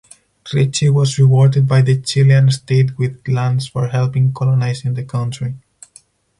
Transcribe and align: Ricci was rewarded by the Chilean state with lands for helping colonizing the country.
Ricci 0.51 0.89
was 0.89 1.19
rewarded 1.19 1.67
by 1.67 1.83
the 1.83 2.01
Chilean 2.01 2.49
state 2.49 2.97
with 2.97 3.21
lands 3.27 3.67
for 3.67 3.89
helping 3.89 4.33
colonizing 4.33 4.95
the 4.95 5.05
country. 5.05 5.57